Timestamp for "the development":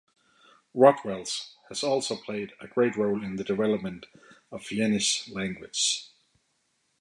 3.35-4.07